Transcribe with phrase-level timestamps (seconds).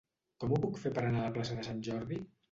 [0.43, 2.19] Com ho puc fer per anar a la plaça de Sant Jordi?